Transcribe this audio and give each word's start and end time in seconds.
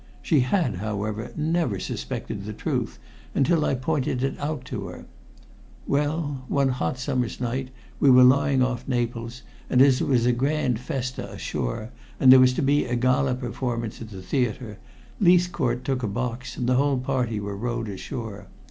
She 0.23 0.39
had, 0.39 0.77
however, 0.77 1.31
never 1.35 1.77
suspected 1.79 2.45
the 2.45 2.53
truth 2.57 2.97
until 3.35 3.63
I 3.63 3.75
pointed 3.75 4.23
it 4.23 4.35
out 4.39 4.65
to 4.65 4.87
her. 4.87 5.05
Well, 5.85 6.43
one 6.47 6.69
hot 6.69 6.97
summer's 6.97 7.39
night 7.39 7.69
we 7.99 8.09
were 8.09 8.23
lying 8.23 8.63
off 8.63 8.87
Naples, 8.87 9.43
and 9.69 9.79
as 9.79 10.01
it 10.01 10.07
was 10.07 10.25
a 10.25 10.31
grand 10.33 10.79
festa 10.79 11.31
ashore 11.31 11.91
and 12.19 12.31
there 12.31 12.39
was 12.39 12.53
to 12.53 12.63
be 12.63 12.85
a 12.85 12.95
gala 12.95 13.35
performance 13.35 14.01
at 14.01 14.09
the 14.09 14.23
theater, 14.23 14.79
Leithcourt 15.19 15.85
took 15.85 16.01
a 16.01 16.07
box 16.07 16.57
and 16.57 16.67
the 16.67 16.77
whole 16.77 16.97
party 16.97 17.39
were 17.39 17.55
rowed 17.55 17.87
ashore. 17.87 18.47